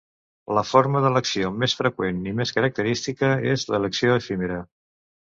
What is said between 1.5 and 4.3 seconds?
més freqüent i més característica és l'elecció